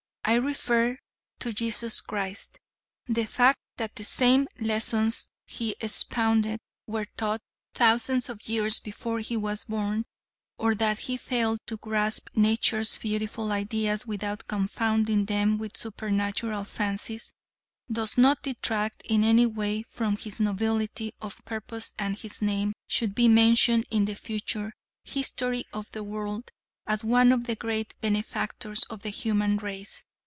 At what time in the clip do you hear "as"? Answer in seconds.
26.87-27.03